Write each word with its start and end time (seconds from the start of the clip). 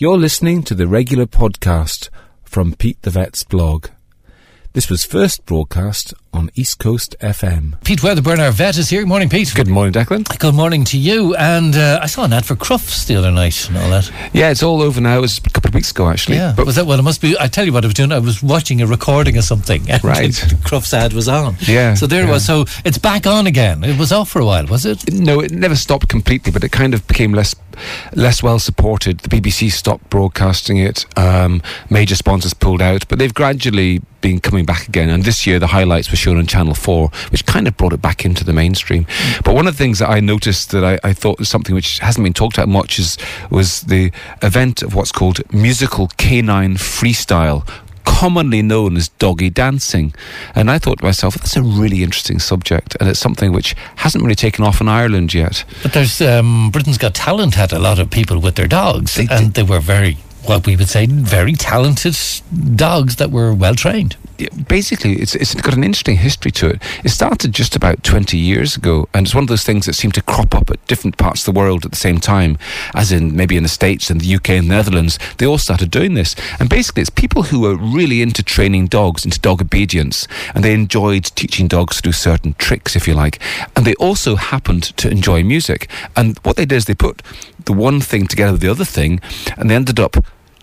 You're 0.00 0.16
listening 0.16 0.62
to 0.62 0.76
the 0.76 0.86
regular 0.86 1.26
podcast 1.26 2.08
from 2.44 2.76
Pete 2.76 3.02
the 3.02 3.10
Vet's 3.10 3.42
blog. 3.42 3.88
This 4.72 4.88
was 4.88 5.04
first 5.04 5.44
broadcast 5.44 6.14
on 6.32 6.50
East 6.54 6.78
Coast 6.78 7.16
FM. 7.20 7.82
Pete 7.84 8.02
Wedderburn, 8.02 8.40
our 8.40 8.50
vet, 8.50 8.76
is 8.78 8.90
here. 8.90 9.00
Good 9.02 9.08
morning, 9.08 9.28
Pete. 9.28 9.52
Good 9.54 9.68
morning, 9.68 9.92
Declan. 9.92 10.38
Good 10.38 10.54
morning 10.54 10.84
to 10.84 10.98
you. 10.98 11.34
And 11.36 11.74
uh, 11.74 12.00
I 12.02 12.06
saw 12.06 12.24
an 12.24 12.32
ad 12.32 12.44
for 12.44 12.54
Crufts 12.54 13.06
the 13.06 13.16
other 13.16 13.30
night 13.30 13.68
and 13.68 13.76
all 13.78 13.90
that. 13.90 14.10
Yeah, 14.32 14.50
it's 14.50 14.62
all 14.62 14.82
over 14.82 15.00
now. 15.00 15.18
It 15.18 15.22
was 15.22 15.38
a 15.38 15.50
couple 15.50 15.68
of 15.68 15.74
weeks 15.74 15.90
ago, 15.90 16.08
actually. 16.08 16.36
Yeah. 16.36 16.54
But 16.56 16.66
was 16.66 16.76
that 16.76 16.86
well? 16.86 16.98
It 16.98 17.02
must 17.02 17.20
be. 17.20 17.36
I 17.38 17.46
tell 17.48 17.64
you 17.64 17.72
what 17.72 17.84
I 17.84 17.88
was 17.88 17.94
doing. 17.94 18.12
I 18.12 18.18
was 18.18 18.42
watching 18.42 18.80
a 18.82 18.86
recording 18.86 19.36
of 19.36 19.44
something. 19.44 19.82
And 19.90 20.04
Right. 20.04 20.32
The 20.32 20.54
Crufts 20.56 20.92
ad 20.92 21.12
was 21.12 21.28
on. 21.28 21.56
Yeah, 21.60 21.94
So 21.94 22.06
there 22.06 22.26
it 22.26 22.30
was. 22.30 22.44
So 22.44 22.66
it's 22.84 22.98
back 22.98 23.26
on 23.26 23.46
again. 23.46 23.82
It 23.84 23.98
was 23.98 24.12
off 24.12 24.28
for 24.28 24.40
a 24.40 24.44
while, 24.44 24.66
was 24.66 24.84
it? 24.84 25.12
No, 25.12 25.40
it 25.40 25.50
never 25.50 25.76
stopped 25.76 26.08
completely, 26.08 26.52
but 26.52 26.62
it 26.62 26.70
kind 26.72 26.94
of 26.94 27.06
became 27.06 27.32
less 27.32 27.54
less 28.14 28.42
well 28.42 28.58
supported. 28.58 29.20
The 29.20 29.28
BBC 29.28 29.70
stopped 29.70 30.10
broadcasting 30.10 30.78
it. 30.78 31.06
Um, 31.16 31.62
major 31.90 32.16
sponsors 32.16 32.52
pulled 32.52 32.82
out, 32.82 33.06
but 33.08 33.18
they've 33.20 33.32
gradually 33.32 34.00
been 34.20 34.40
coming 34.40 34.64
back 34.64 34.88
again. 34.88 35.08
And 35.08 35.22
this 35.24 35.46
year, 35.46 35.58
the 35.60 35.68
highlights 35.68 36.10
were 36.10 36.16
shown 36.18 36.36
on 36.36 36.46
Channel 36.46 36.74
Four, 36.74 37.10
which 37.30 37.46
kind 37.46 37.66
of 37.66 37.76
brought 37.76 37.92
it 37.92 38.02
back 38.02 38.24
into 38.24 38.44
the 38.44 38.52
mainstream. 38.52 39.06
But 39.44 39.54
one 39.54 39.66
of 39.66 39.74
the 39.74 39.78
things 39.78 39.98
that 40.00 40.10
I 40.10 40.20
noticed 40.20 40.70
that 40.72 40.84
I, 40.84 40.98
I 41.08 41.12
thought 41.12 41.38
was 41.38 41.48
something 41.48 41.74
which 41.74 41.98
hasn't 42.00 42.24
been 42.24 42.32
talked 42.34 42.58
about 42.58 42.68
much 42.68 42.98
is 42.98 43.16
was 43.50 43.82
the 43.82 44.12
event 44.42 44.82
of 44.82 44.94
what's 44.94 45.12
called 45.12 45.40
musical 45.52 46.08
canine 46.16 46.76
freestyle 46.76 47.66
commonly 48.08 48.62
known 48.62 48.96
as 48.96 49.08
doggy 49.10 49.50
dancing. 49.50 50.12
And 50.54 50.70
I 50.70 50.78
thought 50.78 50.98
to 50.98 51.04
myself, 51.04 51.34
that's 51.34 51.56
a 51.56 51.62
really 51.62 52.02
interesting 52.02 52.40
subject, 52.40 52.96
and 52.98 53.08
it's 53.08 53.20
something 53.20 53.52
which 53.52 53.76
hasn't 53.96 54.24
really 54.24 54.34
taken 54.34 54.64
off 54.64 54.80
in 54.80 54.88
Ireland 54.88 55.34
yet. 55.34 55.64
But 55.82 55.92
there's 55.92 56.20
um, 56.20 56.70
Britain's 56.70 56.98
Got 56.98 57.14
Talent 57.14 57.54
had 57.54 57.72
a 57.72 57.78
lot 57.78 57.98
of 57.98 58.10
people 58.10 58.40
with 58.40 58.56
their 58.56 58.66
dogs, 58.66 59.14
They 59.14 59.28
and 59.30 59.54
they 59.54 59.62
were 59.62 59.78
very, 59.78 60.14
what 60.44 60.66
we 60.66 60.74
would 60.74 60.88
say, 60.88 61.06
very 61.06 61.52
talented 61.52 62.16
dogs 62.74 63.16
that 63.16 63.30
were 63.30 63.54
well 63.54 63.74
trained. 63.74 64.16
Basically, 64.68 65.16
it's, 65.16 65.34
it's 65.34 65.54
got 65.54 65.74
an 65.74 65.82
interesting 65.82 66.16
history 66.16 66.50
to 66.52 66.68
it. 66.68 66.82
It 67.04 67.08
started 67.08 67.52
just 67.52 67.74
about 67.74 68.04
20 68.04 68.36
years 68.36 68.76
ago, 68.76 69.08
and 69.12 69.26
it's 69.26 69.34
one 69.34 69.44
of 69.44 69.48
those 69.48 69.64
things 69.64 69.86
that 69.86 69.94
seem 69.94 70.12
to 70.12 70.22
crop 70.22 70.54
up 70.54 70.70
at 70.70 70.84
different 70.86 71.16
parts 71.16 71.46
of 71.46 71.52
the 71.52 71.58
world 71.58 71.84
at 71.84 71.90
the 71.90 71.96
same 71.96 72.18
time, 72.18 72.56
as 72.94 73.10
in 73.10 73.34
maybe 73.34 73.56
in 73.56 73.64
the 73.64 73.68
States 73.68 74.10
and 74.10 74.20
the 74.20 74.34
UK 74.34 74.50
and 74.50 74.70
the 74.70 74.74
Netherlands. 74.74 75.18
They 75.38 75.46
all 75.46 75.58
started 75.58 75.90
doing 75.90 76.14
this. 76.14 76.36
And 76.60 76.68
basically, 76.68 77.00
it's 77.00 77.10
people 77.10 77.44
who 77.44 77.66
are 77.66 77.76
really 77.76 78.22
into 78.22 78.42
training 78.42 78.86
dogs, 78.86 79.24
into 79.24 79.40
dog 79.40 79.60
obedience, 79.60 80.28
and 80.54 80.62
they 80.62 80.74
enjoyed 80.74 81.24
teaching 81.24 81.66
dogs 81.66 81.96
to 81.96 82.02
do 82.02 82.12
certain 82.12 82.54
tricks, 82.54 82.94
if 82.94 83.08
you 83.08 83.14
like. 83.14 83.40
And 83.74 83.84
they 83.84 83.94
also 83.94 84.36
happened 84.36 84.84
to 84.98 85.10
enjoy 85.10 85.42
music. 85.42 85.88
And 86.14 86.38
what 86.44 86.56
they 86.56 86.64
did 86.64 86.76
is 86.76 86.84
they 86.84 86.94
put 86.94 87.22
the 87.64 87.72
one 87.72 88.00
thing 88.00 88.26
together 88.26 88.52
with 88.52 88.60
the 88.60 88.70
other 88.70 88.84
thing, 88.84 89.20
and 89.56 89.68
they 89.68 89.74
ended 89.74 89.98
up 89.98 90.16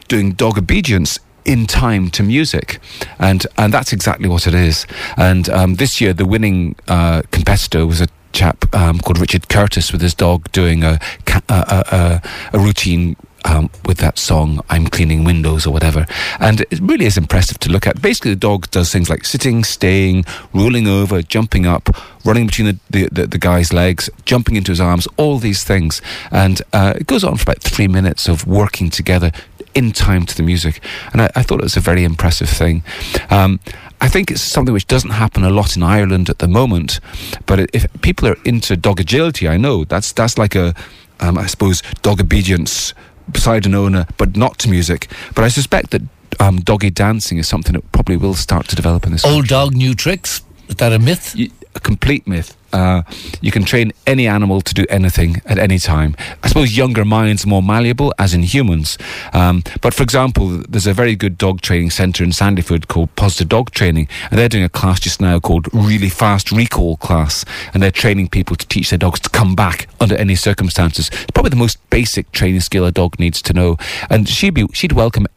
doing 0.08 0.32
dog 0.32 0.58
obedience 0.58 1.20
in 1.46 1.66
time 1.68 2.10
to 2.10 2.24
music, 2.24 2.80
and 3.20 3.46
and 3.58 3.74
that's 3.74 3.94
exactly 3.94 4.28
what 4.28 4.48
it 4.48 4.54
is. 4.54 4.86
And 5.16 5.48
um, 5.50 5.76
this 5.76 6.02
year, 6.02 6.14
the 6.14 6.26
winning 6.26 6.76
uh, 6.88 7.22
competitor 7.32 7.86
was 7.86 8.02
a 8.02 8.08
chap 8.34 8.66
um, 8.76 9.00
called 9.00 9.20
Richard 9.20 9.48
Curtis 9.48 9.92
with 9.92 10.02
his 10.02 10.14
dog 10.14 10.52
doing 10.52 10.84
a 10.84 11.00
a, 11.28 11.42
a, 11.50 12.22
a 12.54 12.60
routine. 12.60 13.16
Um, 13.48 13.70
with 13.86 14.00
that 14.00 14.18
song, 14.18 14.60
I'm 14.72 14.88
cleaning 14.88 15.24
windows 15.24 15.68
or 15.68 15.72
whatever. 15.72 16.08
And 16.40 16.62
it 16.62 16.80
really 16.82 17.06
is 17.06 17.16
impressive 17.16 17.60
to 17.60 17.70
look 17.70 17.86
at. 17.86 18.02
Basically, 18.02 18.32
the 18.32 18.40
dog 18.40 18.72
does 18.72 18.92
things 18.92 19.08
like 19.08 19.24
sitting, 19.24 19.64
staying, 19.64 20.26
rolling 20.52 20.88
over, 20.88 21.22
jumping 21.22 21.68
up, 21.68 21.96
running 22.26 22.48
between 22.48 22.66
the, 22.66 22.80
the, 22.90 23.10
the, 23.12 23.28
the 23.28 23.38
guy's 23.38 23.72
legs, 23.72 24.10
jumping 24.26 24.56
into 24.56 24.72
his 24.72 24.82
arms, 24.82 25.08
all 25.18 25.38
these 25.38 25.64
things. 25.64 26.02
And 26.32 26.60
uh, 26.74 26.96
it 26.96 27.06
goes 27.06 27.24
on 27.24 27.38
for 27.38 27.44
about 27.44 27.62
three 27.62 27.88
minutes 27.88 28.28
of 28.28 28.48
working 28.48 28.90
together 28.90 29.32
in 29.76 29.92
time 29.92 30.26
to 30.26 30.36
the 30.36 30.44
music. 30.44 30.82
And 31.12 31.22
I, 31.22 31.30
I 31.36 31.44
thought 31.44 31.60
it 31.60 31.64
was 31.64 31.78
a 31.78 31.82
very 31.82 32.04
impressive 32.04 32.50
thing. 32.50 32.84
Um, 33.30 33.60
I 34.02 34.08
think 34.08 34.32
it's 34.32 34.42
something 34.42 34.74
which 34.74 34.88
doesn't 34.88 35.12
happen 35.12 35.44
a 35.44 35.50
lot 35.50 35.76
in 35.76 35.84
Ireland 35.84 36.30
at 36.30 36.40
the 36.40 36.48
moment. 36.48 37.00
But 37.46 37.70
if 37.74 37.86
people 38.02 38.28
are 38.28 38.38
into 38.46 38.76
dog 38.76 39.00
agility, 39.00 39.48
I 39.48 39.58
know 39.58 39.84
that's 39.84 40.12
that's 40.12 40.38
like 40.38 40.56
a, 40.56 40.74
um, 41.20 41.38
I 41.38 41.48
suppose, 41.48 41.82
dog 42.02 42.20
obedience 42.20 42.94
beside 43.32 43.66
an 43.66 43.76
owner, 43.76 44.08
but 44.18 44.36
not 44.36 44.58
to 44.60 44.70
music. 44.70 45.10
But 45.34 45.44
I 45.44 45.50
suspect 45.50 45.92
that 45.92 46.02
um, 46.40 46.60
doggy 46.60 46.90
dancing 46.90 47.38
is 47.38 47.48
something 47.48 47.74
that 47.74 47.92
probably 47.92 48.18
will 48.18 48.34
start 48.34 48.68
to 48.70 48.76
develop 48.76 49.06
in 49.06 49.12
this. 49.12 49.26
Old 49.26 49.48
dog, 49.48 49.76
new 49.76 49.94
tricks. 49.94 50.42
Is 50.68 50.76
that 50.76 50.94
a 50.94 51.00
myth? 51.00 51.36
A 51.76 51.80
complete 51.80 52.26
myth. 52.26 52.56
Uh, 52.72 53.04
you 53.40 53.52
can 53.52 53.64
train 53.64 53.94
any 54.06 54.28
animal 54.28 54.60
to 54.60 54.74
do 54.74 54.86
anything 54.90 55.42
at 55.46 55.58
any 55.58 55.80
time. 55.80 56.16
I 56.44 56.48
suppose 56.50 56.76
younger 56.76 57.06
minds 57.06 57.46
are 57.46 57.48
more 57.48 57.64
malleable, 57.64 58.14
as 58.20 58.34
in 58.34 58.44
humans. 58.44 58.98
Um, 59.32 59.64
but 59.82 59.94
for 59.94 60.04
example, 60.04 60.62
there's 60.68 60.88
a 60.88 60.94
very 60.94 61.16
good 61.16 61.38
dog 61.38 61.62
training 61.62 61.92
centre 61.92 62.24
in 62.24 62.32
Sandyford 62.32 62.88
called 62.88 63.16
Positive 63.16 63.48
Dog 63.48 63.72
Training, 63.72 64.10
and 64.30 64.38
they're 64.38 64.50
doing 64.50 64.66
a 64.66 64.70
class 64.70 65.00
just 65.00 65.22
now 65.22 65.40
called 65.40 65.68
Really 65.74 66.10
Fast 66.10 66.52
Recall 66.52 66.98
Class, 66.98 67.46
and 67.74 67.82
they're 67.82 67.92
training 67.92 68.28
people 68.30 68.58
to 68.58 68.68
teach 68.68 68.90
their 68.90 69.00
dogs 69.00 69.22
to 69.22 69.30
come 69.30 69.56
back 69.56 69.88
under 70.02 70.16
any 70.16 70.36
circumstances. 70.36 71.10
It's 71.14 71.32
probably 71.34 71.52
the 71.52 71.56
most 71.56 71.78
basic 71.90 72.32
training 72.34 72.62
skill 72.62 72.86
a 72.86 72.92
dog 72.92 73.20
needs 73.20 73.42
to 73.44 73.54
know, 73.54 73.78
and 74.10 74.28
she'd 74.28 74.54
be 74.54 74.66
she'd 74.74 74.92
welcome 74.92 75.28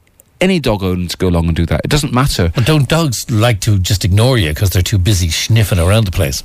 any 0.41 0.61
dog 0.61 0.83
owner 0.83 1.07
to 1.07 1.17
go 1.17 1.29
along 1.29 1.47
and 1.47 1.57
do 1.57 1.67
that. 1.67 1.83
It 1.85 1.91
doesn't 1.91 2.13
matter. 2.13 2.53
But 2.55 2.67
don't 2.67 2.89
dogs 2.89 3.31
like 3.31 3.61
to 3.63 3.79
just 3.79 4.05
ignore 4.05 4.39
you 4.39 4.51
because 4.51 4.71
they're 4.71 4.83
too 4.83 4.99
busy 4.99 5.29
sniffing 5.29 5.79
around 5.79 6.05
the 6.07 6.13
place? 6.13 6.43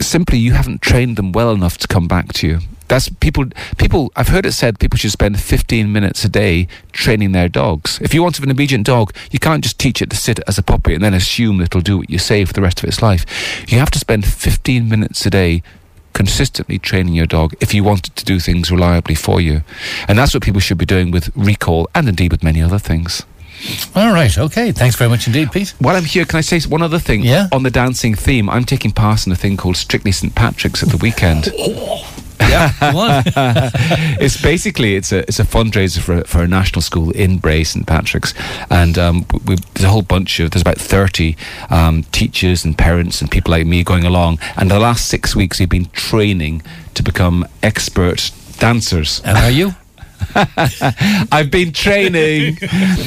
simply 0.00 0.38
you 0.38 0.52
haven't 0.52 0.82
trained 0.82 1.16
them 1.16 1.32
well 1.32 1.52
enough 1.52 1.78
to 1.78 1.88
come 1.88 2.08
back 2.08 2.32
to 2.34 2.46
you. 2.46 2.58
That's 2.88 3.08
people. 3.08 3.46
People. 3.78 4.12
I've 4.14 4.28
heard 4.28 4.46
it 4.46 4.52
said 4.52 4.78
people 4.78 4.96
should 4.96 5.10
spend 5.10 5.40
15 5.40 5.92
minutes 5.92 6.24
a 6.24 6.28
day 6.28 6.68
training 6.92 7.32
their 7.32 7.48
dogs. 7.48 7.98
If 8.00 8.14
you 8.14 8.22
want 8.22 8.38
an 8.38 8.50
obedient 8.50 8.86
dog, 8.86 9.12
you 9.32 9.40
can't 9.40 9.64
just 9.64 9.78
teach 9.78 10.00
it 10.00 10.10
to 10.10 10.16
sit 10.16 10.38
as 10.46 10.56
a 10.56 10.62
puppy 10.62 10.94
and 10.94 11.02
then 11.02 11.12
assume 11.14 11.58
that 11.58 11.64
it'll 11.64 11.80
do 11.80 11.98
what 11.98 12.10
you 12.10 12.18
say 12.18 12.44
for 12.44 12.52
the 12.52 12.62
rest 12.62 12.78
of 12.78 12.88
its 12.88 13.02
life. 13.02 13.26
You 13.68 13.78
have 13.80 13.90
to 13.90 13.98
spend 13.98 14.24
15 14.24 14.88
minutes 14.88 15.26
a 15.26 15.30
day 15.30 15.62
consistently 16.16 16.78
training 16.78 17.12
your 17.12 17.26
dog 17.26 17.54
if 17.60 17.74
you 17.74 17.84
want 17.84 18.08
it 18.08 18.16
to 18.16 18.24
do 18.24 18.40
things 18.40 18.70
reliably 18.70 19.14
for 19.14 19.38
you. 19.38 19.60
And 20.08 20.18
that's 20.18 20.32
what 20.32 20.42
people 20.42 20.60
should 20.60 20.78
be 20.78 20.86
doing 20.86 21.10
with 21.10 21.30
recall 21.36 21.88
and 21.94 22.08
indeed 22.08 22.32
with 22.32 22.42
many 22.42 22.62
other 22.62 22.78
things. 22.78 23.22
All 23.94 24.12
right. 24.12 24.36
Okay. 24.36 24.72
Thanks 24.72 24.96
very 24.96 25.10
much 25.10 25.26
indeed, 25.26 25.52
Pete. 25.52 25.74
While 25.78 25.96
I'm 25.96 26.04
here, 26.04 26.24
can 26.24 26.38
I 26.38 26.40
say 26.40 26.60
one 26.68 26.82
other 26.82 26.98
thing? 26.98 27.22
Yeah. 27.22 27.48
On 27.52 27.62
the 27.62 27.70
dancing 27.70 28.14
theme, 28.14 28.48
I'm 28.48 28.64
taking 28.64 28.92
part 28.92 29.26
in 29.26 29.32
a 29.32 29.36
thing 29.36 29.56
called 29.56 29.76
Strictly 29.76 30.12
St 30.12 30.34
Patrick's 30.34 30.82
at 30.82 30.88
the 30.88 30.96
weekend. 30.96 31.48
Oh. 31.58 32.05
Yeah. 32.40 32.72
It's 34.18 34.40
basically 34.40 34.96
it's 34.96 35.12
a 35.12 35.18
it's 35.20 35.38
a 35.38 35.44
fundraiser 35.44 36.00
for 36.00 36.24
for 36.24 36.42
a 36.42 36.48
national 36.48 36.82
school 36.82 37.10
in 37.10 37.38
Bray 37.38 37.64
St 37.64 37.86
Patrick's, 37.86 38.34
and 38.70 38.98
um, 38.98 39.26
we, 39.44 39.56
there's 39.74 39.84
a 39.84 39.88
whole 39.88 40.02
bunch 40.02 40.40
of 40.40 40.50
there's 40.50 40.62
about 40.62 40.78
thirty 40.78 41.36
um, 41.70 42.04
teachers 42.12 42.64
and 42.64 42.76
parents 42.76 43.20
and 43.20 43.30
people 43.30 43.50
like 43.52 43.66
me 43.66 43.84
going 43.84 44.04
along. 44.04 44.38
And 44.56 44.70
the 44.70 44.78
last 44.78 45.06
six 45.06 45.36
weeks 45.36 45.60
we've 45.60 45.68
been 45.68 45.90
training 45.92 46.62
to 46.94 47.02
become 47.02 47.46
expert 47.62 48.30
dancers. 48.58 49.20
and 49.24 49.36
are 49.38 49.50
you? 49.50 49.74
I've 51.32 51.50
been 51.50 51.72
training. 51.72 52.58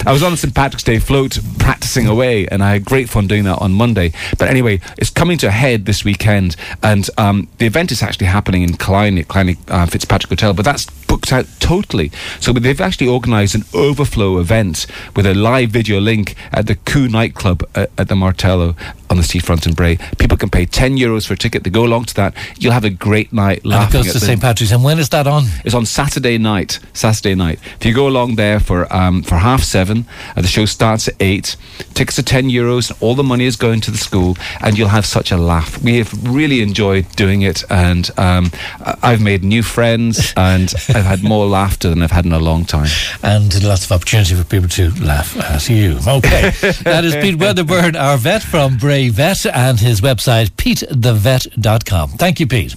I 0.05 0.11
was 0.11 0.23
on 0.23 0.35
St 0.37 0.53
Patrick's 0.53 0.83
Day 0.83 0.99
float 0.99 1.39
practicing 1.59 2.07
away, 2.07 2.47
and 2.47 2.63
I 2.63 2.73
had 2.73 2.85
great 2.85 3.09
fun 3.09 3.27
doing 3.27 3.43
that 3.43 3.59
on 3.59 3.73
Monday. 3.73 4.13
But 4.37 4.49
anyway, 4.49 4.81
it's 4.97 5.09
coming 5.09 5.37
to 5.39 5.47
a 5.47 5.51
head 5.51 5.85
this 5.85 6.03
weekend, 6.03 6.55
and 6.81 7.09
um, 7.17 7.47
the 7.57 7.65
event 7.65 7.91
is 7.91 8.01
actually 8.01 8.27
happening 8.27 8.63
in 8.63 8.77
Killiney 8.77 9.21
at 9.21 9.27
Killiney 9.27 9.57
uh, 9.67 9.85
Fitzpatrick 9.85 10.29
Hotel, 10.29 10.53
but 10.53 10.65
that's 10.65 10.85
booked 11.09 11.33
out 11.33 11.45
totally. 11.59 12.11
So 12.39 12.53
they've 12.53 12.79
actually 12.79 13.09
organised 13.09 13.55
an 13.55 13.65
overflow 13.73 14.39
event 14.39 14.85
with 15.15 15.25
a 15.25 15.33
live 15.33 15.71
video 15.71 15.99
link 15.99 16.35
at 16.53 16.67
the 16.67 16.75
Coo 16.75 17.09
nightclub 17.09 17.67
at, 17.75 17.91
at 17.97 18.07
the 18.07 18.15
Martello 18.15 18.75
on 19.09 19.17
the 19.17 19.23
seafront 19.23 19.65
in 19.65 19.73
Bray. 19.73 19.97
People 20.19 20.37
can 20.37 20.49
pay 20.49 20.65
10 20.65 20.97
euros 20.97 21.27
for 21.27 21.33
a 21.33 21.37
ticket 21.37 21.63
to 21.63 21.69
go 21.69 21.83
along 21.83 22.05
to 22.05 22.13
that. 22.15 22.35
You'll 22.59 22.73
have 22.73 22.85
a 22.85 22.89
great 22.91 23.33
night 23.33 23.61
And 23.63 23.89
it 23.89 23.93
goes 23.93 24.07
at 24.07 24.13
to 24.13 24.19
St. 24.19 24.39
Patrick's. 24.39 24.71
And 24.71 24.83
when 24.83 24.99
is 24.99 25.09
that 25.09 25.25
on? 25.27 25.45
it's 25.65 25.73
on 25.73 25.85
Saturday 25.85 26.37
night. 26.37 26.79
Saturday 26.93 27.35
night. 27.35 27.59
If 27.79 27.85
you 27.85 27.93
go 27.93 28.07
along 28.07 28.35
there 28.35 28.59
for 28.59 28.91
um, 28.93 29.23
for 29.23 29.35
half 29.35 29.63
seven, 29.63 30.05
uh, 30.35 30.41
the 30.41 30.47
show 30.47 30.65
starts 30.65 31.07
at 31.07 31.15
eight. 31.19 31.55
Tickets 31.95 32.19
are 32.19 32.23
ten 32.23 32.49
euros. 32.49 32.95
All 33.01 33.15
the 33.15 33.23
money 33.23 33.45
is 33.45 33.55
going 33.55 33.81
to 33.81 33.91
the 33.91 33.97
school, 33.97 34.37
and 34.61 34.77
you'll 34.77 34.89
have 34.89 35.05
such 35.05 35.31
a 35.31 35.37
laugh. 35.37 35.81
We 35.81 35.97
have 35.97 36.11
really 36.27 36.61
enjoyed 36.61 37.09
doing 37.15 37.41
it, 37.41 37.63
and 37.69 38.09
um, 38.17 38.51
I've 39.01 39.21
made 39.21 39.43
new 39.43 39.63
friends, 39.63 40.33
and 40.37 40.69
I've 40.99 41.05
had 41.05 41.23
more 41.23 41.47
laughter 41.47 41.89
than 41.89 42.01
I've 42.01 42.11
had 42.11 42.25
in 42.25 42.33
a 42.33 42.39
long 42.39 42.65
time. 42.65 42.89
and 43.23 43.63
lots 43.63 43.85
of 43.85 43.91
opportunity 43.91 44.35
for 44.35 44.43
people 44.43 44.69
to 44.69 44.91
laugh 45.03 45.37
at 45.37 45.69
you. 45.69 45.97
Okay. 46.05 46.49
that 46.83 47.05
is 47.05 47.15
Pete 47.15 47.37
Wedderburn, 47.37 47.95
our 47.95 48.17
vet 48.17 48.43
from 48.43 48.77
Bray 48.77 49.09
Vet, 49.09 49.45
and 49.45 49.79
his 49.79 50.01
website, 50.01 50.49
petethevet.com. 50.51 52.11
Thank 52.11 52.39
you, 52.39 52.47
Pete. 52.47 52.75